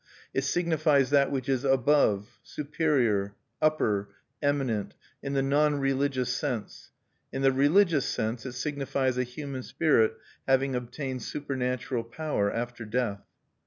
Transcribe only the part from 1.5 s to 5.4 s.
"above," "superior," "upper," "eminent," in